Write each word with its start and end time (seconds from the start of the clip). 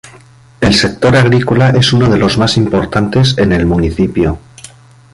El 0.61 0.73
sector 0.73 1.15
agrícola 1.15 1.69
es 1.69 1.93
uno 1.93 2.09
de 2.09 2.17
los 2.17 2.35
más 2.39 2.57
importantes 2.57 3.37
en 3.37 3.51
el 3.51 3.67
municipio. 3.67 4.39